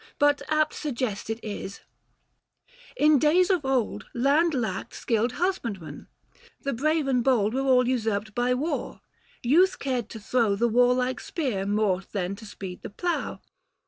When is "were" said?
7.53-7.61